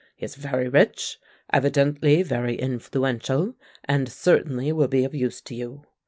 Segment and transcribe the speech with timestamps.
[0.15, 1.19] He is very rich,
[1.53, 3.53] evidently very influential,
[3.83, 5.83] and certainly will be of use to you.